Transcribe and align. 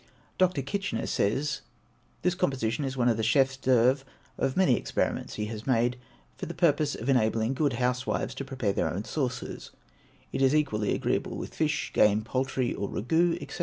Dr. 0.39 0.63
Kitchener 0.63 1.05
says, 1.05 1.61
this 2.23 2.33
composition 2.33 2.85
is 2.85 2.97
one 2.97 3.07
of 3.07 3.17
the 3.17 3.21
chefs 3.21 3.55
d'oeuvres 3.55 4.03
of 4.35 4.57
many 4.57 4.75
experiments 4.75 5.35
he 5.35 5.45
has 5.45 5.67
made, 5.67 5.95
for 6.37 6.47
the 6.47 6.55
purpose 6.55 6.95
of 6.95 7.07
enabling 7.07 7.53
good 7.53 7.73
housewives 7.73 8.33
to 8.33 8.43
prepare 8.43 8.73
their 8.73 8.89
own 8.91 9.03
sauces; 9.03 9.69
it 10.33 10.41
is 10.41 10.55
equally 10.55 10.95
agreeable 10.95 11.37
with 11.37 11.53
fish, 11.53 11.93
game, 11.93 12.23
poultry, 12.23 12.73
or 12.73 12.89
ragouts, 12.89 13.51
&c. 13.53 13.57